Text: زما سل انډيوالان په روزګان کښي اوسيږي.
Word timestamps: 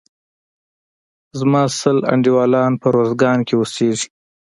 زما 1.39 1.63
سل 1.79 1.97
انډيوالان 2.13 2.71
په 2.81 2.87
روزګان 2.95 3.37
کښي 3.47 3.55
اوسيږي. 3.57 4.07